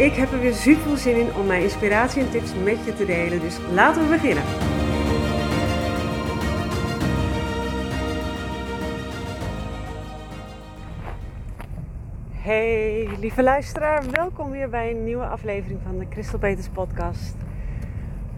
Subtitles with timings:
[0.00, 2.94] Ik heb er weer super veel zin in om mijn inspiratie en tips met je
[2.94, 4.42] te delen, dus laten we beginnen.
[12.30, 17.36] Hey lieve luisteraar, welkom weer bij een nieuwe aflevering van de Crystal Peters podcast.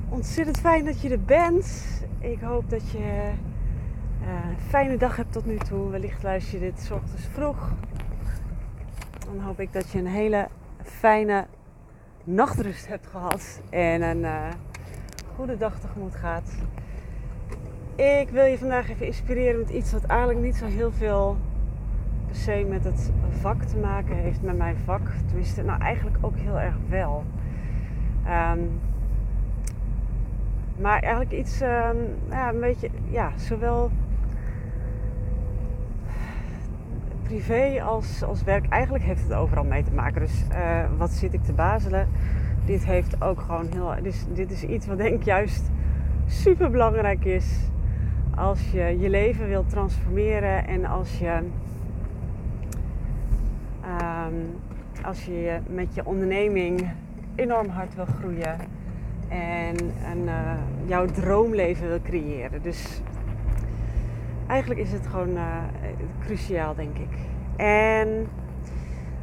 [0.09, 2.03] Ontzettend fijn dat je er bent.
[2.19, 5.91] Ik hoop dat je uh, een fijne dag hebt tot nu toe.
[5.91, 7.73] Wellicht luister je dit ochtends vroeg.
[9.27, 10.49] Dan hoop ik dat je een hele
[10.85, 11.47] fijne
[12.25, 14.49] nachtrust hebt gehad en een uh,
[15.35, 16.53] goede dag tegemoet gaat.
[17.97, 21.37] Ik wil je vandaag even inspireren met iets wat eigenlijk niet zo heel veel
[22.27, 25.11] per se met het vak te maken heeft, met mijn vak.
[25.27, 27.25] Tenminste, nou eigenlijk ook heel erg wel.
[28.27, 28.81] Um,
[30.81, 31.97] maar eigenlijk iets, um,
[32.31, 33.91] ja, een beetje, ja, zowel
[37.33, 40.21] privé als, als werk, eigenlijk heeft het overal mee te maken.
[40.21, 42.09] Dus uh, wat zit ik te bazelen?
[42.65, 43.95] Dit heeft ook gewoon heel.
[44.03, 45.71] Dus dit is iets wat denk ik juist
[46.27, 47.59] super belangrijk is.
[48.37, 51.39] Als je je leven wilt transformeren en als je.
[53.85, 54.61] Um,
[55.05, 56.91] als je met je onderneming
[57.35, 58.57] enorm hard wil groeien
[59.29, 59.77] en
[60.25, 60.53] uh,
[60.87, 62.63] jouw droomleven wil creëren.
[62.63, 63.01] Dus
[64.53, 65.57] eigenlijk is het gewoon uh,
[66.21, 67.19] cruciaal, denk ik.
[67.57, 68.29] En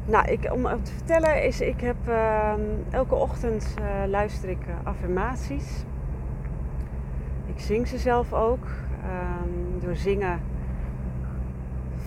[0.04, 2.52] nou, ik, om het te vertellen is, ik heb uh,
[2.90, 5.84] elke ochtend uh, luister ik uh, affirmaties.
[7.46, 8.66] Ik zing ze zelf ook.
[9.04, 10.40] Um, door zingen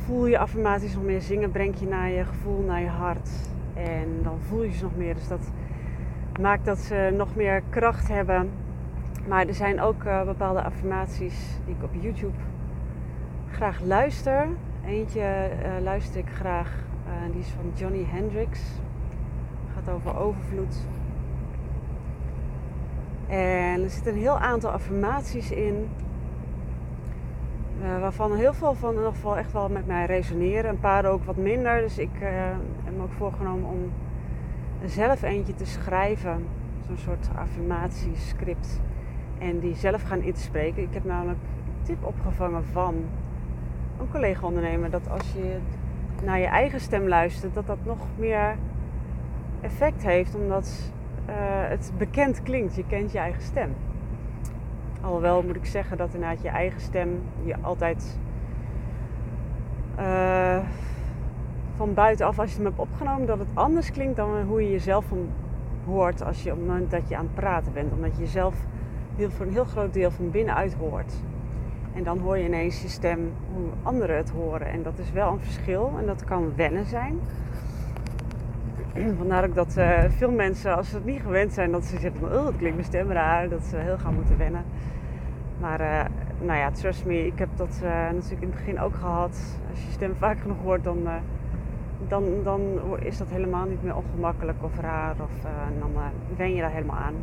[0.05, 1.21] voel je affirmaties nog meer.
[1.21, 3.29] Zingen brengt je naar je gevoel, naar je hart.
[3.73, 5.13] En dan voel je ze nog meer.
[5.13, 5.51] Dus dat
[6.39, 8.49] maakt dat ze nog meer kracht hebben.
[9.27, 12.37] Maar er zijn ook bepaalde affirmaties die ik op YouTube
[13.53, 14.47] graag luister.
[14.85, 18.59] Eentje uh, luister ik graag, uh, die is van Johnny Hendrix.
[19.73, 20.75] Gaat over overvloed.
[23.27, 25.89] En er zitten een heel aantal affirmaties in.
[27.81, 30.69] Uh, waarvan heel veel van in ieder geval echt wel met mij resoneren.
[30.69, 31.81] Een paar ook wat minder.
[31.81, 32.11] Dus ik
[32.83, 33.91] heb me ook voorgenomen om
[34.85, 36.45] zelf eentje te schrijven.
[36.87, 38.81] Zo'n soort affirmatiescript.
[39.37, 40.83] En die zelf gaan inspreken.
[40.83, 42.95] Ik heb namelijk een tip opgevangen van
[43.99, 45.57] een collega-ondernemer dat als je
[46.23, 48.55] naar je eigen stem luistert, dat dat nog meer
[49.61, 50.91] effect heeft, omdat
[51.29, 51.35] uh,
[51.69, 52.75] het bekend klinkt.
[52.75, 53.75] Je kent je eigen stem.
[55.01, 58.17] Alhoewel moet ik zeggen dat inderdaad je eigen stem je altijd
[59.99, 60.57] uh,
[61.75, 65.05] van buitenaf, als je hem hebt opgenomen, dat het anders klinkt dan hoe je jezelf
[65.85, 67.93] hoort als je op het moment dat je aan het praten bent.
[67.93, 68.55] Omdat je jezelf
[69.15, 71.13] heel, voor een heel groot deel van binnenuit hoort.
[71.95, 74.67] En dan hoor je ineens je stem hoe anderen het horen.
[74.67, 77.19] En dat is wel een verschil en dat kan wennen zijn.
[79.17, 82.19] Vandaar ook dat uh, veel mensen, als ze het niet gewend zijn, dat ze zeggen
[82.19, 84.65] van oh, het klinkt mijn stem raar, dat ze heel gaan moeten wennen.
[85.59, 86.05] Maar uh,
[86.41, 89.59] nou ja, trust me, ik heb dat uh, natuurlijk in het begin ook gehad.
[89.69, 91.07] Als je stem vaak genoeg hoort, dan,
[92.07, 92.61] dan, dan
[92.99, 95.15] is dat helemaal niet meer ongemakkelijk of raar.
[95.21, 95.31] Of
[95.79, 95.91] dan
[96.37, 97.15] wen je daar helemaal aan.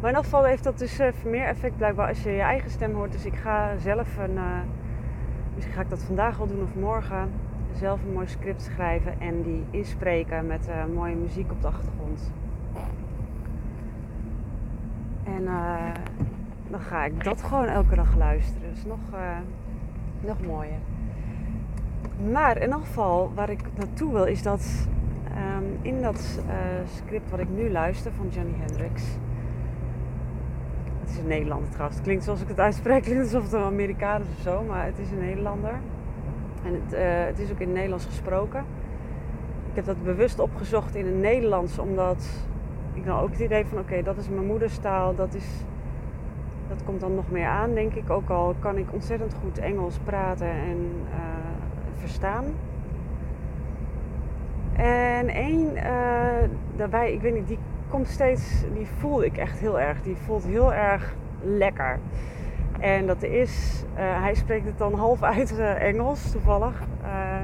[0.00, 2.70] Maar in elk geval heeft dat dus uh, meer effect blijkbaar als je je eigen
[2.70, 3.12] stem hoort.
[3.12, 4.60] Dus ik ga zelf een, uh,
[5.54, 7.30] misschien ga ik dat vandaag wel doen of morgen,
[7.72, 12.32] zelf een mooi script schrijven en die inspreken met uh, mooie muziek op de achtergrond.
[15.24, 15.44] En
[16.70, 18.70] dan ga ik dat gewoon elke dag luisteren.
[18.74, 18.98] Dus nog,
[20.20, 20.78] nog mooier.
[22.30, 24.88] Maar in elk geval, waar ik naartoe wil, is dat
[25.58, 26.40] um, in dat
[26.96, 29.18] script wat ik nu luister van Johnny Hendricks
[31.10, 31.96] is een Nederlander trouwens.
[31.96, 34.84] Het klinkt zoals ik het uitspreek, klinkt alsof het een Amerikaan is of zo, maar
[34.84, 35.74] het is een Nederlander.
[36.64, 38.64] En het, uh, het is ook in het Nederlands gesproken.
[39.70, 42.26] Ik heb dat bewust opgezocht in het Nederlands, omdat
[42.92, 45.46] ik nou ook het idee van oké, dat is mijn moederstaal, dat, is,
[46.68, 48.10] dat komt dan nog meer aan, denk ik.
[48.10, 50.78] Ook al kan ik ontzettend goed Engels praten en
[51.08, 51.16] uh,
[51.94, 52.44] verstaan.
[54.72, 57.58] En één uh, daarbij, ik weet niet, die
[57.90, 60.02] komt steeds, die voel ik echt heel erg.
[60.02, 61.98] Die voelt heel erg lekker.
[62.80, 66.82] En dat is, uh, hij spreekt het dan half uit uh, Engels toevallig.
[67.02, 67.36] Uh,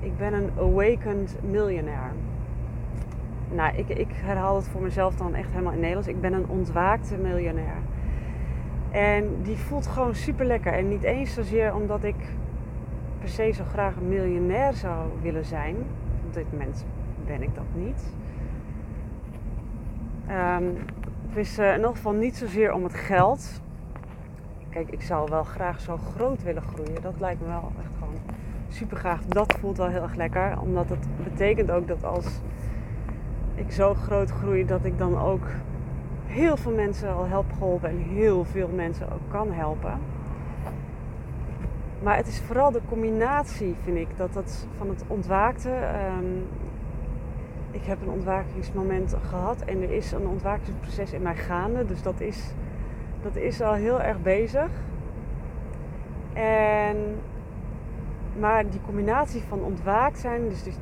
[0.00, 2.10] ik ben een awakened millionaire.
[3.50, 6.08] Nou, ik, ik herhaal het voor mezelf dan echt helemaal in Nederlands.
[6.08, 7.76] Ik ben een ontwaakte miljonair.
[8.90, 10.72] En die voelt gewoon super lekker.
[10.72, 12.16] En niet eens zozeer omdat ik
[13.18, 15.76] per se zo graag een miljonair zou willen zijn.
[16.26, 16.86] Op dit moment
[17.26, 18.14] ben ik dat niet.
[20.30, 20.76] Um,
[21.28, 23.60] het is uh, in ieder geval niet zozeer om het geld.
[24.68, 27.02] Kijk, ik zou wel graag zo groot willen groeien.
[27.02, 28.14] Dat lijkt me wel echt gewoon
[28.68, 29.18] super.
[29.28, 30.60] Dat voelt wel heel erg lekker.
[30.60, 32.40] Omdat het betekent ook dat als
[33.54, 35.46] ik zo groot groei, dat ik dan ook
[36.26, 39.98] heel veel mensen al help geholpen en heel veel mensen ook kan helpen.
[42.02, 45.70] Maar het is vooral de combinatie, vind ik, dat dat van het ontwaakte.
[45.70, 46.65] Ik
[47.86, 51.84] heb een ontwakingsmoment gehad en er is een ontwakingsproces in mij gaande.
[51.84, 52.54] Dus dat is,
[53.22, 54.68] dat is al heel erg bezig.
[56.32, 56.96] En,
[58.38, 60.72] maar die combinatie van ontwaakt zijn, dus die,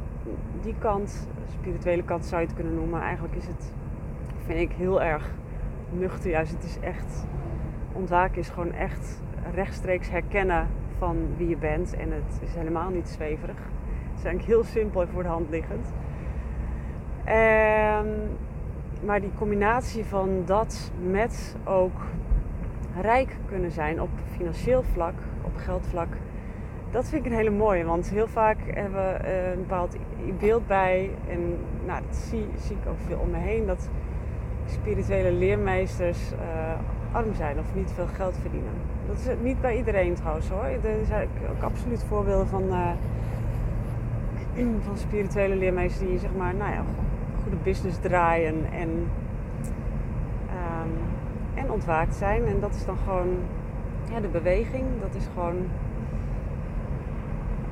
[0.62, 3.72] die kant, spirituele kant zou je het kunnen noemen, eigenlijk is het,
[4.46, 5.30] vind ik, heel erg
[5.90, 6.30] nuchter.
[6.30, 7.26] Juist, het is echt,
[7.92, 9.22] ontwaken is gewoon echt
[9.54, 10.66] rechtstreeks herkennen
[10.98, 11.94] van wie je bent.
[11.94, 13.56] En het is helemaal niet zweverig.
[13.56, 15.92] Het is eigenlijk heel simpel en voor de hand liggend.
[17.28, 18.36] Um,
[19.04, 22.00] maar die combinatie van dat met ook
[23.00, 26.08] rijk kunnen zijn op financieel vlak, op geldvlak,
[26.90, 27.84] dat vind ik een hele mooie.
[27.84, 29.96] Want heel vaak hebben we een bepaald
[30.38, 31.56] beeld bij, en
[31.86, 33.88] nou, dat zie, zie ik ook veel om me heen, dat
[34.66, 38.72] spirituele leermeesters uh, arm zijn of niet veel geld verdienen.
[39.06, 40.64] Dat is niet bij iedereen trouwens hoor.
[40.64, 42.90] Er zijn ook absoluut voorbeelden van, uh,
[44.86, 46.84] van spirituele leermeesters die zeg maar, nou ja,
[47.44, 48.88] goede business draaien en,
[50.50, 50.92] um,
[51.54, 52.46] en ontwaakt zijn.
[52.46, 53.36] En dat is dan gewoon
[54.12, 54.84] ja, de beweging.
[55.00, 55.56] Dat is gewoon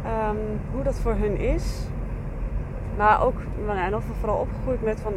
[0.07, 0.39] um,
[0.73, 1.87] hoe dat voor hun is.
[2.97, 3.37] Maar ook,
[3.69, 5.13] en of vooral opgegroeid met van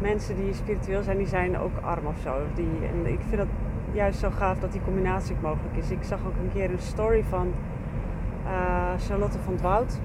[0.00, 2.34] mensen die spiritueel zijn, die zijn ook arm of zo.
[2.54, 3.50] Die, en ik vind het
[3.92, 5.90] juist zo gaaf dat die combinatie mogelijk is.
[5.90, 7.52] Ik zag ook een keer een story van
[8.46, 10.00] uh, Charlotte van Dwout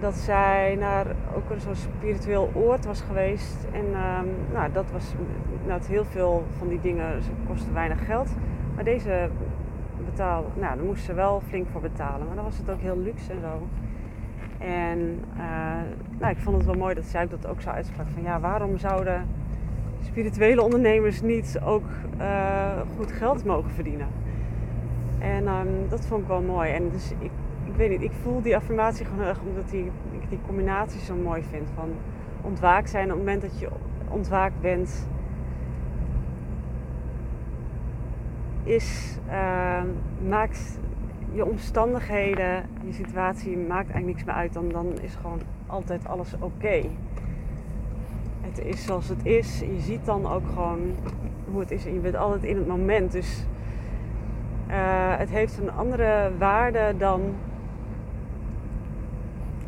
[0.00, 1.06] dat zij naar
[1.36, 3.66] ook een zo'n spiritueel oord was geweest.
[3.72, 5.14] En um, nou, dat was
[5.66, 8.28] nou, heel veel van die dingen ze kosten weinig geld.
[8.74, 9.28] Maar deze
[10.04, 12.26] betaalde, nou, daar moest ze wel flink voor betalen.
[12.26, 13.66] Maar dan was het ook heel luxe en zo.
[14.58, 14.98] En
[15.36, 15.40] uh,
[16.18, 18.06] nou, ik vond het wel mooi dat zij dat ook zo uitsprak.
[18.14, 19.28] Van ja, waarom zouden
[20.00, 21.84] spirituele ondernemers niet ook
[22.18, 24.08] uh, goed geld mogen verdienen?
[25.18, 26.70] En um, dat vond ik wel mooi.
[26.70, 27.30] En dus ik
[27.76, 31.00] ik weet niet, ik voel die affirmatie gewoon heel erg omdat die, ik die combinatie
[31.00, 31.68] zo mooi vind.
[31.74, 31.88] Van
[32.42, 33.68] ontwaakt zijn op het moment dat je
[34.08, 35.08] ontwaakt bent,
[38.62, 39.82] is, uh,
[40.28, 40.78] maakt
[41.32, 44.52] je omstandigheden, je situatie, maakt eigenlijk niks meer uit.
[44.52, 46.82] Dan, dan is gewoon altijd alles oké.
[48.40, 49.58] Het is zoals het is.
[49.58, 50.80] Je ziet dan ook gewoon
[51.50, 53.12] hoe het is en je bent altijd in het moment.
[53.12, 53.46] Dus
[54.68, 57.34] uh, het heeft een andere waarde dan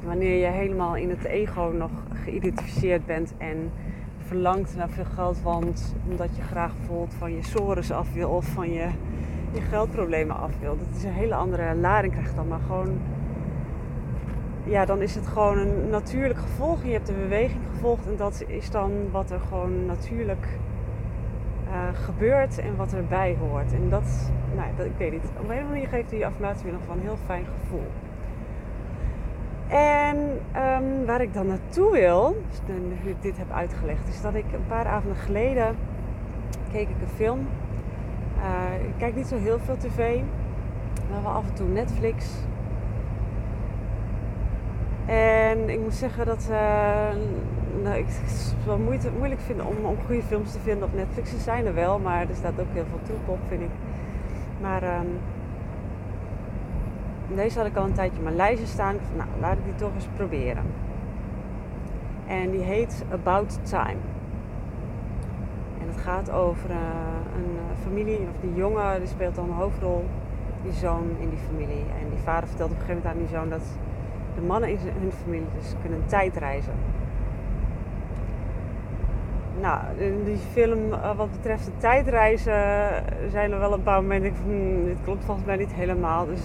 [0.04, 1.90] wanneer je helemaal in het ego nog
[2.24, 3.70] geïdentificeerd bent en
[4.18, 8.46] verlangt naar veel geld, want omdat je graag voelt van je sores af wil of
[8.46, 8.86] van je,
[9.52, 10.76] je geldproblemen af wil.
[10.78, 12.98] Dat is een hele andere lading krijgt dan, maar gewoon,
[14.64, 16.84] ja, dan is het gewoon een natuurlijk gevolg.
[16.84, 20.46] Je hebt de beweging gevolgd en dat is dan wat er gewoon natuurlijk
[21.68, 23.72] uh, gebeurt en wat erbij hoort.
[23.72, 26.72] En dat, nou, dat, ik weet niet, op een andere manier geeft die affirmatie weer
[26.72, 27.86] nog van een heel fijn gevoel.
[29.68, 30.16] En
[30.56, 32.60] um, waar ik dan naartoe wil, dus
[33.02, 35.76] nu ik dit heb uitgelegd, is dat ik een paar avonden geleden
[36.72, 37.48] keek ik een film.
[38.38, 40.20] Uh, ik kijk niet zo heel veel tv,
[41.10, 42.26] maar wel af en toe Netflix.
[45.06, 46.56] En ik moet zeggen dat uh,
[47.82, 48.06] nou, ik
[48.66, 51.30] het moeite, moeilijk vind om, goede films te vinden op Netflix.
[51.30, 53.70] Ze zijn er wel, maar er staat ook heel veel troep op, vind ik.
[54.60, 55.18] Maar um,
[57.36, 58.94] deze had ik al een tijdje op mijn lijstje staan.
[58.94, 60.64] Ik nou, laat ik die toch eens proberen.
[62.26, 64.00] En die heet About Time.
[65.80, 66.76] En het gaat over uh,
[67.36, 70.04] een eh, familie, of die jongen, die speelt dan een hoofdrol,
[70.62, 71.84] die zoon in die familie.
[72.00, 73.66] En die vader vertelt op een gegeven moment aan die zoon dat
[74.34, 76.72] de mannen in hun familie dus kunnen tijdreizen.
[79.60, 82.62] Nou, in die film, uh, wat betreft de tijdreizen,
[83.30, 86.26] zijn er wel een paar momenten van, hmm, dit klopt volgens mij niet helemaal.
[86.26, 86.40] Dus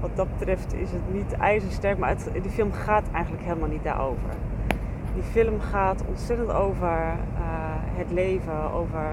[0.00, 4.30] wat dat betreft is het niet ijzersterk, maar die film gaat eigenlijk helemaal niet daarover.
[5.14, 7.14] Die film gaat ontzettend over uh,
[7.96, 9.12] het leven, over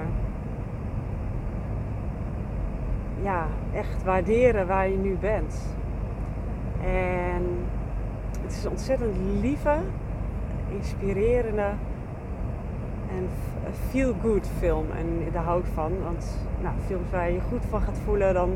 [3.22, 5.76] ja, echt waarderen waar je nu bent.
[6.84, 7.44] En
[8.42, 9.78] het is een ontzettend lieve,
[10.78, 11.70] inspirerende
[13.10, 13.30] en
[13.90, 14.86] feel-good film.
[14.98, 15.92] En daar hou ik van.
[16.04, 18.54] Want nou, films waar je je goed van gaat voelen, dan,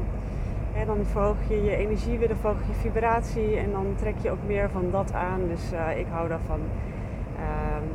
[0.72, 3.58] hè, dan verhoog je je energie weer, dan verhoog je vibratie.
[3.58, 5.48] En dan trek je ook meer van dat aan.
[5.48, 6.60] Dus uh, ik hou daarvan.
[6.60, 7.88] Um,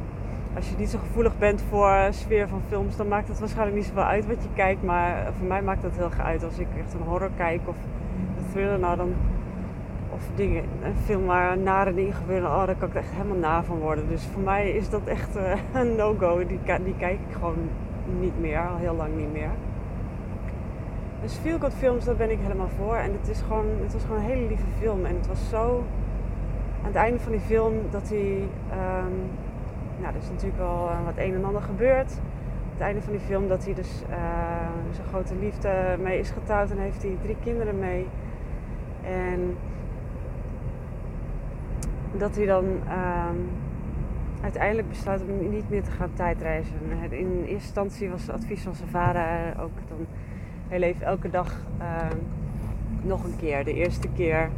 [0.57, 3.87] als je niet zo gevoelig bent voor sfeer van films, dan maakt het waarschijnlijk niet
[3.87, 4.83] zoveel uit wat je kijkt.
[4.83, 6.45] Maar voor mij maakt dat heel erg uit.
[6.45, 7.77] Als ik echt een horror kijk of
[8.39, 9.15] een thriller, nou dan
[10.15, 13.63] of dingen, een film waar nare dingen gebeuren, oh, daar kan ik echt helemaal na
[13.63, 14.09] van worden.
[14.09, 16.47] Dus voor mij is dat echt uh, een no-go.
[16.47, 17.69] Die, die kijk ik gewoon
[18.21, 19.51] niet meer, al heel lang niet meer.
[21.25, 22.97] Dus feel good films, daar ben ik helemaal voor.
[22.97, 25.05] En het, is gewoon, het was gewoon een hele lieve film.
[25.05, 25.85] En het was zo...
[26.81, 28.49] Aan het einde van die film dat hij...
[30.01, 32.11] Nou, er is natuurlijk wel uh, wat een en ander gebeurd.
[32.11, 34.17] Aan het einde van die film dat hij dus uh,
[34.91, 36.71] zijn grote liefde mee is getrouwd.
[36.71, 38.07] En heeft hij drie kinderen mee.
[39.03, 39.57] En
[42.13, 43.29] dat hij dan uh,
[44.43, 46.75] uiteindelijk besluit om niet meer te gaan tijdreizen.
[47.11, 50.07] In eerste instantie was het advies van zijn vader ook dan...
[50.69, 51.87] Hij leeft elke dag uh,
[53.03, 53.65] nog een keer.
[53.65, 54.51] De eerste keer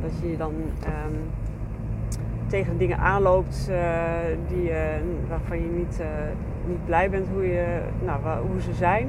[0.00, 1.30] dat je dan um,
[2.46, 4.02] tegen dingen aanloopt uh,
[4.48, 4.70] die,
[5.28, 6.06] waarvan je niet, uh,
[6.66, 9.08] niet blij bent hoe, je, nou, hoe ze zijn.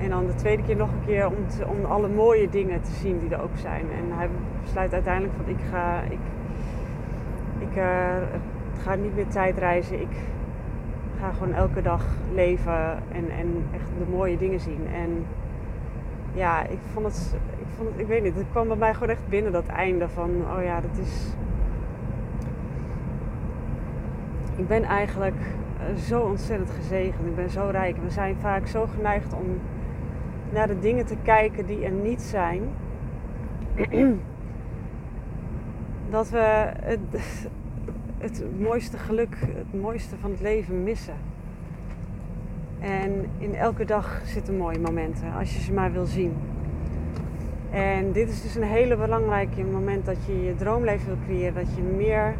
[0.00, 1.34] En dan de tweede keer nog een keer om,
[1.68, 3.84] om alle mooie dingen te zien die er ook zijn.
[3.96, 4.28] En hij
[4.62, 6.18] besluit uiteindelijk van ik ga, ik
[7.58, 7.82] ik
[8.82, 10.00] ga niet meer tijdreizen.
[10.00, 10.16] Ik
[11.22, 14.86] ga gewoon elke dag leven en, en echt de mooie dingen zien.
[14.94, 15.26] En
[16.34, 19.08] ja, ik vond het, ik vond het, ik weet niet, het kwam bij mij gewoon
[19.08, 21.26] echt binnen dat einde van, oh ja, dat is.
[24.56, 25.40] Ik ben eigenlijk
[25.78, 27.26] eh, zo ontzettend gezegend.
[27.26, 27.96] Ik ben zo rijk.
[27.96, 29.60] We zijn vaak zo geneigd om
[30.50, 32.62] naar de dingen te kijken die er niet zijn.
[36.10, 36.72] dat we
[38.22, 41.14] het mooiste geluk, het mooiste van het leven missen.
[42.80, 46.34] En in elke dag zitten mooie momenten, als je ze maar wil zien.
[47.70, 51.74] En dit is dus een hele belangrijke moment dat je je droomleven wil creëren, dat
[51.74, 52.34] je meer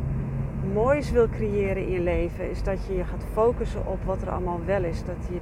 [0.73, 4.31] moois wil creëren in je leven, is dat je je gaat focussen op wat er
[4.31, 5.05] allemaal wel is.
[5.05, 5.39] Dat je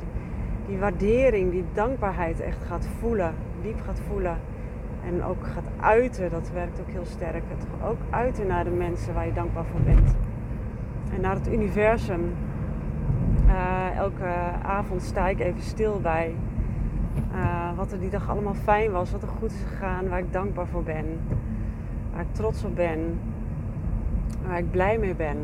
[0.66, 4.38] die waardering, die dankbaarheid echt gaat voelen, diep gaat voelen.
[5.06, 7.42] En ook gaat uiten, dat werkt ook heel sterk.
[7.48, 10.16] Het ook uiten naar de mensen waar je dankbaar voor bent.
[11.14, 12.34] En naar het universum.
[13.46, 14.28] Uh, elke
[14.62, 16.34] avond sta ik even stil bij
[17.34, 20.32] uh, wat er die dag allemaal fijn was, wat er goed is gegaan, waar ik
[20.32, 21.06] dankbaar voor ben,
[22.12, 23.18] waar ik trots op ben,
[24.46, 25.36] waar ik blij mee ben.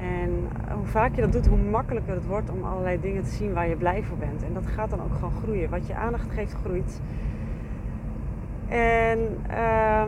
[0.00, 0.30] En
[0.74, 3.68] hoe vaak je dat doet, hoe makkelijker het wordt om allerlei dingen te zien waar
[3.68, 4.44] je blij voor bent.
[4.44, 5.70] En dat gaat dan ook gewoon groeien.
[5.70, 7.00] Wat je aandacht geeft, groeit.
[8.68, 9.18] En
[9.50, 10.02] uh,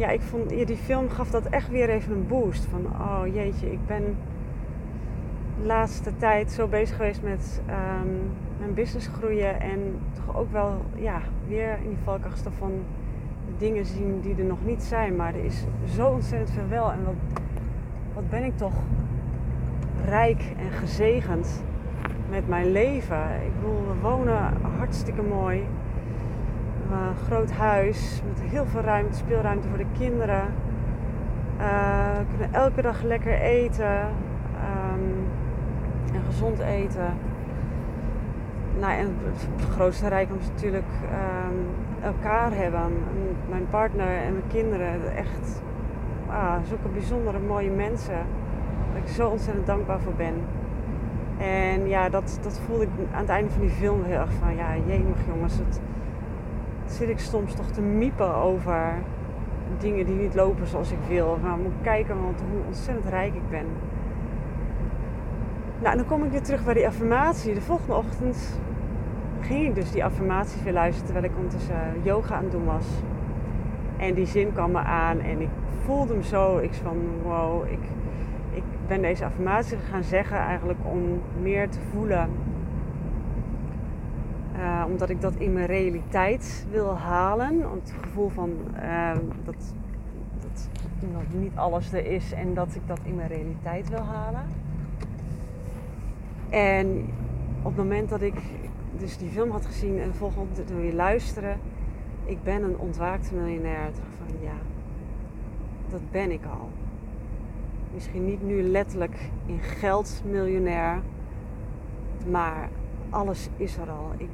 [0.00, 2.64] ja, ik vond, die film gaf dat echt weer even een boost.
[2.64, 4.16] Van, oh jeetje, ik ben
[5.60, 9.60] de laatste tijd zo bezig geweest met um, mijn business groeien.
[9.60, 12.72] En toch ook wel, ja, weer in die valkracht van
[13.58, 15.16] dingen zien die er nog niet zijn.
[15.16, 15.64] Maar er is
[15.94, 16.92] zo ontzettend veel wel.
[16.92, 17.40] En wat,
[18.14, 18.76] wat ben ik toch
[20.04, 21.62] rijk en gezegend
[22.30, 23.24] met mijn leven.
[23.44, 25.66] Ik bedoel, we wonen hartstikke mooi
[26.92, 30.44] een groot huis met heel veel ruimte, speelruimte voor de kinderen.
[31.60, 35.26] Uh, we kunnen elke dag lekker eten um,
[36.14, 37.14] en gezond eten.
[38.78, 41.66] Nou, en het grootste rijkdom is natuurlijk um,
[42.02, 42.92] elkaar hebben.
[43.48, 45.62] Mijn partner en mijn kinderen, echt
[46.26, 48.18] ah, zulke bijzondere mooie mensen.
[48.92, 50.34] Waar ik zo ontzettend dankbaar voor ben.
[51.38, 54.56] En ja, dat, dat voelde ik aan het einde van die film heel erg van,
[54.56, 55.80] ja, jemig jongens, het,
[56.90, 58.94] zit ik soms toch te miepen over
[59.78, 61.38] dingen die niet lopen zoals ik wil.
[61.42, 63.66] Maar moet kijken want hoe ontzettend rijk ik ben.
[65.82, 67.54] Nou, dan kom ik weer terug bij die affirmatie.
[67.54, 68.60] De volgende ochtend
[69.40, 72.86] ging ik dus die affirmaties weer luisteren terwijl ik ondertussen yoga aan het doen was.
[73.96, 75.48] En die zin kwam me aan en ik
[75.84, 76.58] voelde hem zo.
[76.58, 77.80] Ik van wow, ik,
[78.50, 82.28] ik ben deze affirmatie gaan zeggen eigenlijk om meer te voelen
[84.60, 87.60] uh, omdat ik dat in mijn realiteit wil halen.
[87.60, 89.12] Het gevoel van uh,
[89.44, 89.74] dat,
[90.40, 90.68] dat,
[91.32, 94.42] niet alles er is en dat ik dat in mijn realiteit wil halen.
[96.48, 97.06] En
[97.58, 98.34] op het moment dat ik
[98.98, 101.58] dus die film had gezien en volgende wil je luisteren.
[102.24, 103.90] Ik ben een ontwaakte miljonair.
[104.18, 104.56] Van ja,
[105.88, 106.68] dat ben ik al.
[107.94, 111.00] Misschien niet nu letterlijk in geld miljonair.
[112.30, 112.68] Maar
[113.10, 114.10] alles is er al.
[114.16, 114.28] Ik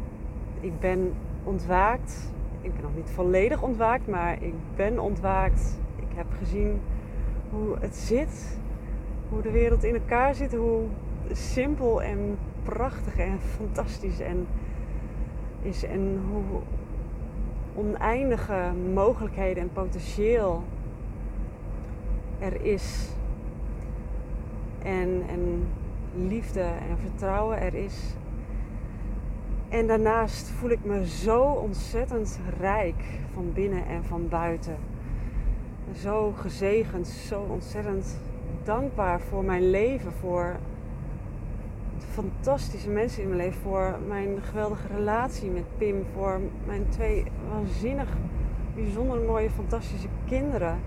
[0.67, 1.13] ik ben
[1.45, 2.33] ontwaakt.
[2.61, 5.79] ik ben nog niet volledig ontwaakt, maar ik ben ontwaakt.
[5.97, 6.81] Ik heb gezien
[7.51, 8.59] hoe het zit,
[9.29, 10.83] hoe de wereld in elkaar zit, hoe
[11.33, 14.47] simpel en prachtig en fantastisch en
[15.63, 16.61] is en hoe
[17.75, 20.63] oneindige mogelijkheden en potentieel
[22.39, 23.09] er is.
[24.83, 25.67] En, en
[26.15, 28.17] liefde en vertrouwen er is.
[29.69, 33.05] En daarnaast voel ik me zo ontzettend rijk
[33.35, 34.77] van binnen en van buiten.
[36.01, 38.19] Zo gezegend, zo ontzettend
[38.65, 40.57] dankbaar voor mijn leven, voor
[41.99, 47.25] de fantastische mensen in mijn leven, voor mijn geweldige relatie met Pim, voor mijn twee
[47.51, 48.09] waanzinnig
[48.75, 50.79] bijzonder mooie, fantastische kinderen.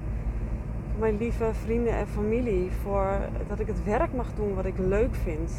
[0.91, 4.77] Voor mijn lieve vrienden en familie, voor dat ik het werk mag doen wat ik
[4.77, 5.51] leuk vind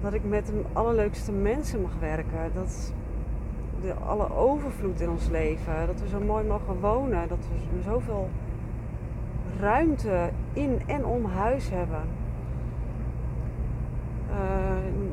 [0.00, 2.50] dat ik met de allerleukste mensen mag werken.
[2.54, 2.92] Dat
[3.80, 5.86] de alle overvloed in ons leven.
[5.86, 7.28] Dat we zo mooi mogen wonen.
[7.28, 8.28] Dat we zoveel
[9.60, 12.02] ruimte in en om huis hebben.
[14.30, 14.36] Uh,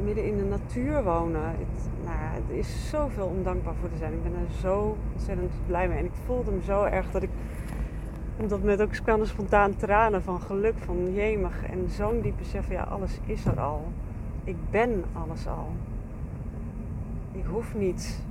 [0.04, 1.44] midden in de natuur wonen.
[1.44, 4.14] Het, nou, het is zoveel om dankbaar voor te zijn.
[4.14, 5.98] Ik ben er zo ontzettend blij mee.
[5.98, 7.30] En ik voelde hem zo erg dat ik.
[8.40, 11.66] Omdat met ook spontaan tranen van geluk, van jemig.
[11.66, 13.92] En zo'n diep besef, ja, alles is er al
[14.48, 15.72] ik ben alles al.
[17.32, 18.24] Ik hoef niet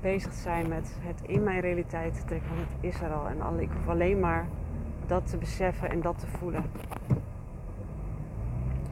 [0.00, 3.28] bezig te zijn met het in mijn realiteit te trekken, want het is er al.
[3.28, 4.46] En ik hoef alleen maar
[5.06, 6.62] dat te beseffen en dat te voelen.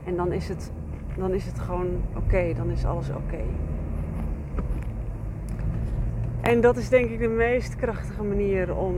[0.04, 0.72] En dan is het,
[1.16, 3.42] dan is het gewoon oké, dan is alles oké.
[6.40, 8.94] En dat is denk ik de meest krachtige manier om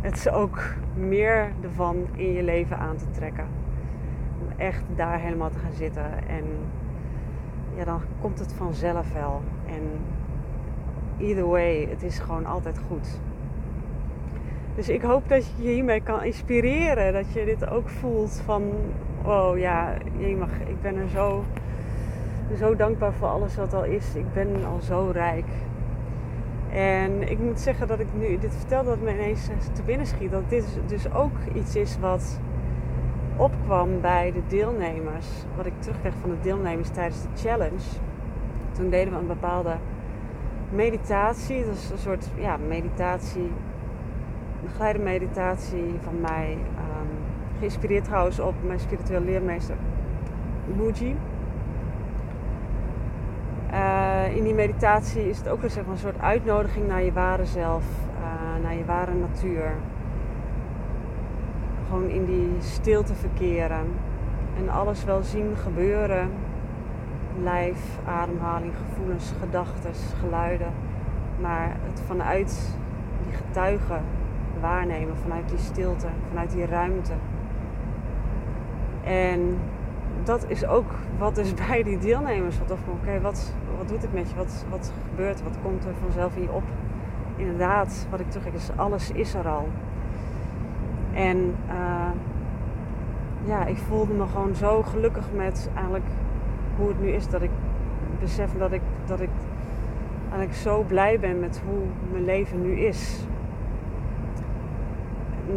[0.00, 3.61] het ook meer ervan in je leven aan te trekken
[4.62, 6.28] echt daar helemaal te gaan zitten.
[6.28, 6.44] En
[7.76, 9.42] ja, dan komt het vanzelf wel.
[9.66, 9.82] En
[11.18, 13.20] either way, het is gewoon altijd goed.
[14.74, 17.12] Dus ik hoop dat je hiermee kan inspireren.
[17.12, 18.62] Dat je dit ook voelt van,
[19.24, 21.44] oh ja, je mag, ik ben er zo,
[22.58, 24.14] zo dankbaar voor alles wat al is.
[24.14, 25.46] Ik ben al zo rijk.
[26.72, 30.30] En ik moet zeggen dat ik nu dit vertel, dat me ineens te binnen schiet.
[30.30, 32.40] Dat dit dus ook iets is wat
[33.42, 35.26] opkwam bij de deelnemers,
[35.56, 37.82] wat ik terugkreeg van de deelnemers tijdens de challenge.
[38.72, 39.76] Toen deden we een bepaalde
[40.70, 41.64] meditatie.
[41.64, 46.52] Dat is een soort ja, meditatie, een begeleide meditatie van mij.
[46.52, 47.08] Um,
[47.58, 49.76] geïnspireerd trouwens op mijn spiritueel leermeester
[50.76, 51.16] Muji.
[53.72, 57.46] Uh, in die meditatie is het ook zeg maar, een soort uitnodiging naar je ware
[57.46, 57.84] zelf,
[58.20, 59.72] uh, naar je ware natuur
[61.92, 63.86] gewoon in die stilte verkeren.
[64.56, 66.30] En alles wel zien gebeuren.
[67.42, 70.72] Lijf, ademhaling, gevoelens, gedachten, geluiden.
[71.40, 72.76] Maar het vanuit
[73.24, 74.02] die getuigen
[74.60, 77.12] waarnemen, vanuit die stilte, vanuit die ruimte.
[79.04, 79.58] En
[80.24, 84.28] dat is ook wat dus bij die deelnemers wat oké, wat, wat doet het met
[84.30, 84.36] je?
[84.36, 86.64] Wat, wat gebeurt Wat komt er vanzelf in je op?
[87.36, 89.68] Inderdaad, wat ik terug is, alles is er al.
[91.12, 92.10] En uh,
[93.44, 96.06] ja, ik voelde me gewoon zo gelukkig met eigenlijk
[96.76, 97.28] hoe het nu is.
[97.28, 97.50] Dat ik
[98.20, 99.30] besef dat ik, dat ik
[100.22, 103.26] eigenlijk zo blij ben met hoe mijn leven nu is.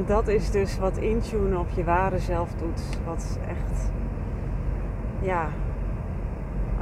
[0.05, 2.81] Dat is dus wat intunen op je ware zelf doet.
[3.05, 3.91] Wat echt,
[5.21, 5.49] ja,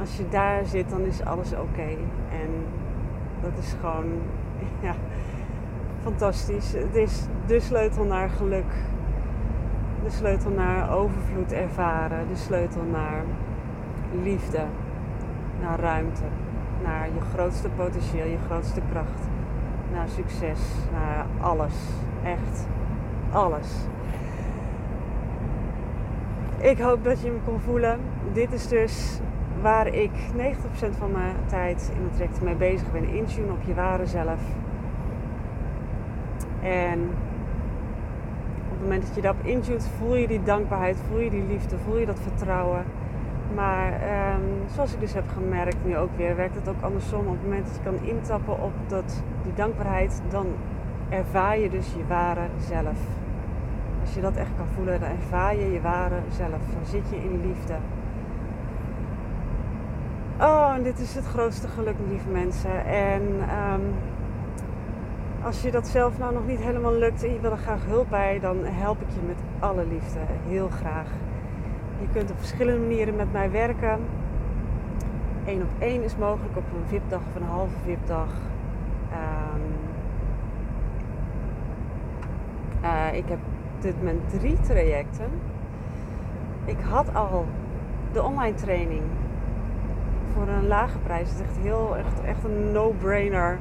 [0.00, 1.88] als je daar zit, dan is alles oké.
[2.30, 2.48] En
[3.40, 4.04] dat is gewoon,
[4.88, 4.94] ja,
[6.04, 6.72] fantastisch.
[6.72, 8.72] Het is de sleutel naar geluk.
[10.04, 12.28] De sleutel naar overvloed ervaren.
[12.28, 13.24] De sleutel naar
[14.22, 14.64] liefde.
[15.60, 16.22] Naar ruimte.
[16.82, 19.28] Naar je grootste potentieel, je grootste kracht.
[19.92, 20.60] Naar succes.
[20.92, 21.74] Naar alles.
[22.22, 22.66] Echt
[23.32, 23.68] alles.
[26.58, 28.00] Ik hoop dat je me kon voelen.
[28.32, 29.20] Dit is dus
[29.62, 33.08] waar ik 90% van mijn tijd in het traject mee bezig ben.
[33.08, 34.40] Intune op je ware zelf
[36.64, 37.00] en
[38.64, 41.78] op het moment dat je daarop intunt, voel je die dankbaarheid, voel je die liefde,
[41.78, 42.84] voel je dat vertrouwen.
[43.54, 44.42] Maar ehm,
[44.74, 47.26] zoals ik dus heb gemerkt, nu ook weer, werkt het ook andersom.
[47.26, 50.46] Op het moment dat je kan intappen op dat, die dankbaarheid, dan
[51.08, 52.98] ervaar je dus je ware zelf.
[54.00, 56.50] Als je dat echt kan voelen, dan ervaar je je ware zelf.
[56.50, 57.74] Dan zit je in liefde.
[60.40, 62.84] Oh, en dit is het grootste geluk, lieve mensen.
[62.84, 63.94] En um,
[65.44, 68.10] als je dat zelf nou nog niet helemaal lukt en je wil er graag hulp
[68.10, 70.18] bij, dan help ik je met alle liefde.
[70.48, 71.06] Heel graag.
[72.00, 73.98] Je kunt op verschillende manieren met mij werken.
[75.44, 78.28] één op één is mogelijk op een VIP-dag of een halve VIP-dag.
[79.12, 79.62] Um,
[82.82, 83.38] uh, ik heb
[83.80, 85.30] dit met drie trajecten.
[86.64, 87.46] Ik had al
[88.12, 89.02] de online training
[90.34, 91.28] voor een lage prijs.
[91.28, 93.58] Het is echt, heel, echt, echt een no-brainer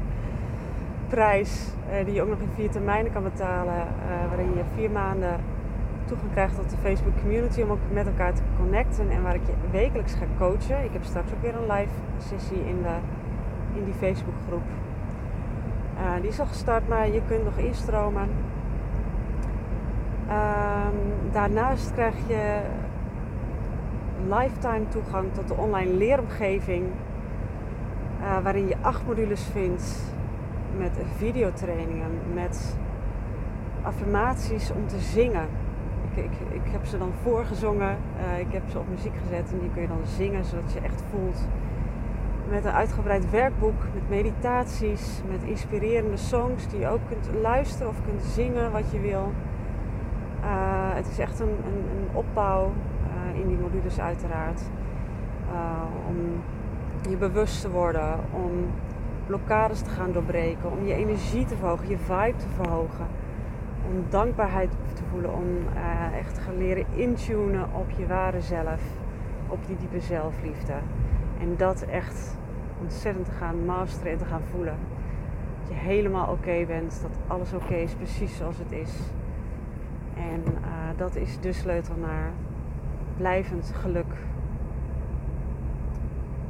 [1.14, 3.76] prijs uh, die je ook nog in vier termijnen kan betalen.
[3.76, 5.36] Uh, waarin je vier maanden
[6.06, 9.46] toegang krijgt tot de Facebook community om ook met elkaar te connecten en waar ik
[9.46, 10.84] je wekelijks ga coachen.
[10.84, 12.96] Ik heb straks ook weer een live sessie in, de,
[13.80, 14.64] in die Facebook groep.
[15.96, 18.28] Uh, die is al gestart, maar je kunt nog instromen.
[20.30, 22.60] Um, daarnaast krijg je
[24.28, 26.86] lifetime toegang tot de online leeromgeving.
[28.44, 30.13] Waarin je acht modules vindt
[30.78, 32.78] met videotrainingen, met
[33.82, 35.48] affirmaties om te zingen
[36.16, 37.98] ik, ik, heb ze dan voorgezongen.
[38.18, 40.80] Uh, ik heb ze op muziek gezet en die kun je dan zingen zodat je
[40.80, 41.48] echt voelt.
[42.50, 48.02] Met een uitgebreid werkboek, met meditaties, met inspirerende songs die je ook kunt luisteren of
[48.06, 49.32] kunt zingen wat je wil.
[50.44, 52.72] Uh, het is echt een, een, opbouw
[53.34, 54.62] uh, in die modules uiteraard.
[56.08, 56.42] om
[57.10, 58.52] je bewust te worden, om
[59.28, 63.08] blokkades te gaan doorbreken, om je energie te verhogen, je vibe te verhogen
[63.90, 68.82] om dankbaarheid te voelen, om uh, echt te gaan leren intunen op je ware zelf,
[69.48, 70.74] op die diepe zelfliefde.
[71.40, 72.38] En dat echt
[72.82, 74.76] ontzettend te gaan masteren en te gaan voelen.
[75.60, 79.00] Dat je helemaal oké bent, dat alles oké is, precies zoals het is.
[80.16, 82.32] En uh, dat is de sleutel naar
[83.18, 84.14] blijvend geluk,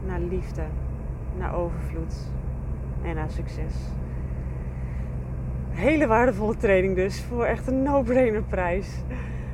[0.05, 0.63] naar liefde,
[1.38, 2.31] naar overvloed
[3.03, 3.73] en naar succes
[5.73, 7.21] hele waardevolle training dus.
[7.21, 8.87] Voor echt een no-brainer prijs.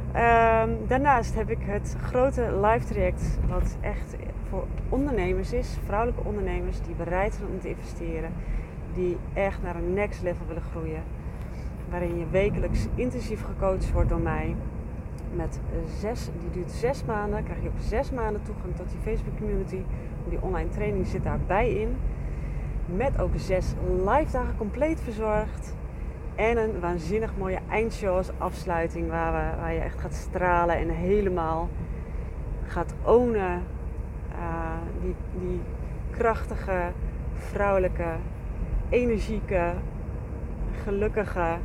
[0.07, 3.39] Um, daarnaast heb ik het grote live traject.
[3.47, 4.15] Wat echt
[4.49, 5.77] voor ondernemers is.
[5.85, 8.31] Vrouwelijke ondernemers die bereid zijn om te investeren.
[8.93, 11.03] Die echt naar een next level willen groeien.
[11.89, 14.55] Waarin je wekelijks intensief gecoacht wordt door mij.
[15.35, 15.59] Met
[15.99, 17.43] zes, die duurt zes maanden.
[17.43, 19.81] Krijg je ook zes maanden toegang tot die Facebook community.
[20.29, 21.95] Die online training zit daarbij in.
[22.95, 23.73] Met ook zes
[24.05, 25.75] live dagen compleet verzorgd
[26.35, 30.89] en een waanzinnig mooie eindshow als afsluiting waar, we, waar je echt gaat stralen en
[30.89, 31.69] helemaal
[32.65, 33.63] gaat ownen.
[34.31, 34.71] Uh,
[35.01, 35.61] die, die
[36.09, 36.91] krachtige,
[37.33, 38.11] vrouwelijke,
[38.89, 39.71] energieke,
[40.83, 41.57] gelukkige,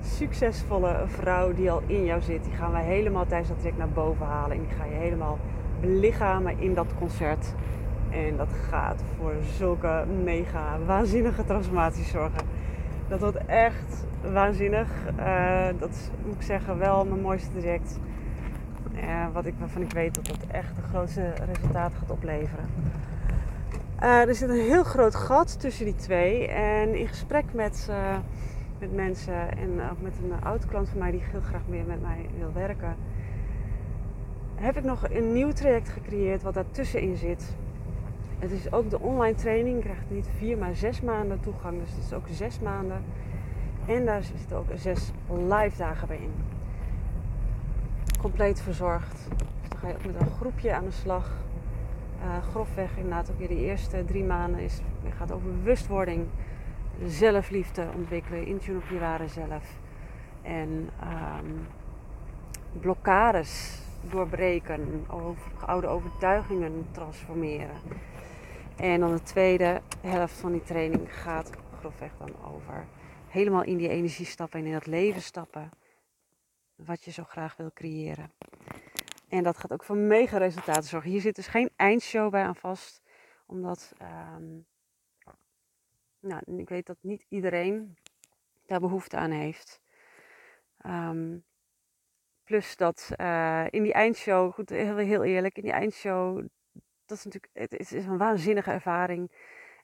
[0.00, 2.44] succesvolle vrouw die al in jou zit.
[2.44, 4.56] Die gaan we helemaal tijdens dat trek naar boven halen.
[4.56, 5.38] En die ga je helemaal
[5.80, 7.54] belichamen in dat concert.
[8.16, 12.40] En dat gaat voor zulke mega waanzinnige transformaties zorgen.
[13.08, 14.88] Dat wordt echt waanzinnig.
[15.18, 17.98] Uh, dat moet ik zeggen wel mijn mooiste traject.
[18.94, 22.64] Uh, wat ik, waarvan ik weet dat dat echt de grootste resultaten gaat opleveren.
[24.02, 26.48] Uh, er zit een heel groot gat tussen die twee.
[26.48, 27.90] En in gesprek met,
[28.78, 32.02] met mensen en ook met een oud klant van mij die heel graag meer met
[32.02, 32.96] mij wil werken,
[34.54, 37.56] heb ik nog een nieuw traject gecreëerd wat daartussenin zit.
[38.38, 39.76] Het is ook de online training.
[39.76, 41.80] Je krijgt niet vier, maar zes maanden toegang.
[41.80, 43.04] Dus het is ook zes maanden.
[43.86, 46.32] En daar zitten ook zes live dagen bij in.
[48.20, 49.28] Compleet verzorgd.
[49.28, 51.30] Dus dan ga je ook met een groepje aan de slag.
[52.24, 56.26] Uh, grofweg inderdaad ook weer de eerste drie maanden is, het gaat over bewustwording.
[57.06, 58.46] Zelfliefde ontwikkelen.
[58.46, 59.64] Intune op je ware zelf.
[60.42, 61.66] En um,
[62.80, 65.06] blokkades doorbreken.
[65.66, 67.76] Oude overtuigingen transformeren.
[68.76, 72.86] En dan de tweede helft van die training gaat grofweg dan over
[73.28, 75.70] helemaal in die energie stappen en in dat leven stappen.
[76.74, 78.32] Wat je zo graag wil creëren.
[79.28, 81.10] En dat gaat ook voor mega resultaten zorgen.
[81.10, 83.02] Hier zit dus geen eindshow bij aan vast.
[83.46, 83.92] Omdat,
[84.36, 84.66] um,
[86.20, 87.96] nou, ik weet dat niet iedereen
[88.66, 89.80] daar behoefte aan heeft.
[90.86, 91.44] Um,
[92.44, 96.44] plus dat uh, in die eindshow, goed, heel, heel eerlijk, in die eindshow
[97.06, 99.30] dat is natuurlijk het is een waanzinnige ervaring.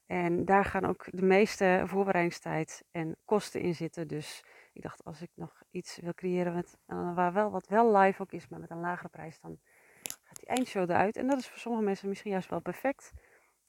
[0.06, 4.08] En daar gaan ook de meeste voorbereidingstijd en kosten in zitten.
[4.08, 7.96] Dus ik dacht, als ik nog iets wil creëren met, eh, waar wel, wat wel
[7.96, 9.58] live ook is, maar met een lagere prijs, dan
[10.02, 11.16] gaat die eindshow eruit.
[11.16, 13.12] En dat is voor sommige mensen misschien juist wel perfect.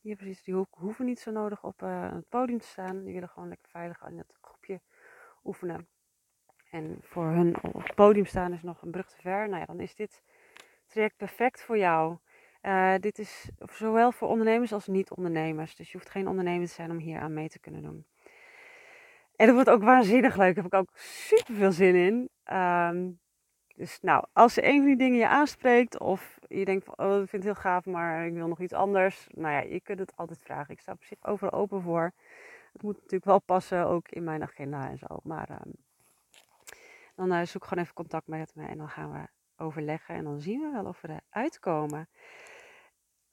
[0.02, 3.04] Die, precies, die hoeven niet zo nodig op uh, het podium te staan.
[3.04, 4.82] Die willen gewoon lekker veilig in het groepje
[5.44, 5.88] oefenen.
[6.70, 9.48] En voor hun op het podium staan is nog een brug te ver.
[9.50, 10.24] Nou ja, dan is dit
[10.88, 12.18] traject perfect voor jou.
[12.66, 15.76] Uh, dit is zowel voor ondernemers als niet-ondernemers.
[15.76, 18.06] Dus je hoeft geen ondernemer te zijn om hier aan mee te kunnen doen.
[19.36, 20.56] En dat wordt ook waanzinnig leuk.
[20.56, 22.30] Daar heb ik ook super veel zin in.
[22.56, 23.20] Um,
[23.76, 27.30] Dus nou, als een van die dingen je aanspreekt of je denkt van, oh, ik
[27.30, 29.28] vind het heel gaaf, maar ik wil nog iets anders.
[29.32, 30.74] Nou ja, je kunt het altijd vragen.
[30.74, 32.12] Ik sta op zich overal open voor.
[32.74, 35.20] Het moet natuurlijk wel passen, ook in mijn agenda en zo.
[35.24, 35.70] Maar ehm,
[37.16, 39.28] dan uh, zoek gewoon even contact met me en dan gaan we
[39.64, 40.16] overleggen.
[40.16, 42.08] En dan zien we wel of we eruit komen.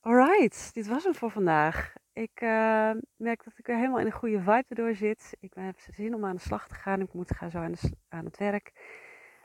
[0.02, 1.94] Alright, dit was hem voor vandaag.
[2.12, 5.36] Ik uh, merk dat ik er helemaal in een goede vibe door zit.
[5.40, 7.00] Ik heb zin om aan de slag te gaan.
[7.00, 7.74] Ik moet gaan zo aan,
[8.08, 8.72] aan het werk.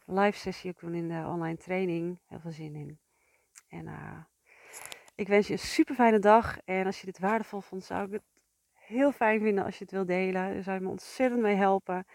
[0.05, 2.19] live sessie ook doen in de online training.
[2.27, 2.99] Heel veel zin in.
[3.67, 4.17] En uh,
[5.15, 6.57] ik wens je een super fijne dag.
[6.65, 8.23] En als je dit waardevol vond, zou ik het
[8.73, 10.53] heel fijn vinden als je het wilt delen.
[10.53, 12.05] Daar zou je me ontzettend mee helpen.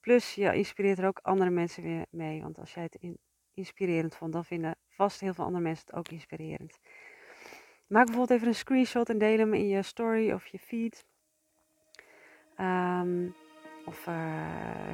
[0.00, 2.42] Plus, je inspireert er ook andere mensen weer mee.
[2.42, 3.16] Want als jij het
[3.54, 6.78] inspirerend vond, dan vinden vast heel veel andere mensen het ook inspirerend.
[7.86, 11.04] Maak bijvoorbeeld even een screenshot en deel hem in je story of je feed.
[12.60, 13.34] Um,
[13.84, 14.14] of uh,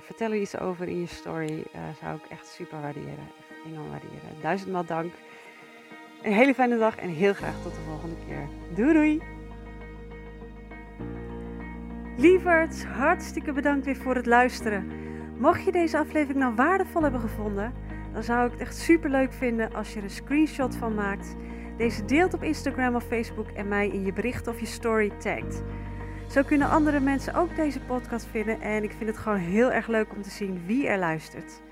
[0.00, 1.64] vertel er iets over in je story.
[1.74, 3.28] Uh, zou ik echt super waarderen.
[3.38, 4.40] Echt enorm waarderen.
[4.42, 5.12] Duizendmaal dank.
[6.22, 8.48] Een hele fijne dag en heel graag tot de volgende keer.
[8.74, 9.22] Doei doei!
[12.16, 14.92] Lieverds, hartstikke bedankt weer voor het luisteren.
[15.38, 17.72] Mocht je deze aflevering nou waardevol hebben gevonden,
[18.12, 21.36] dan zou ik het echt super leuk vinden als je er een screenshot van maakt,
[21.80, 25.62] deze deelt op Instagram of Facebook en mij in je bericht of je story tagt.
[26.28, 29.86] Zo kunnen andere mensen ook deze podcast vinden en ik vind het gewoon heel erg
[29.86, 31.62] leuk om te zien wie er luistert.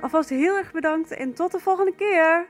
[0.00, 2.46] Alvast heel erg bedankt en tot de volgende keer!